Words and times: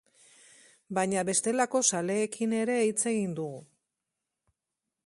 Baina 0.99 1.23
bestelako 1.29 1.83
zaleekin 1.91 2.57
ere 2.63 2.79
hitz 2.87 2.99
egin 3.13 3.39
dugu. 3.43 3.63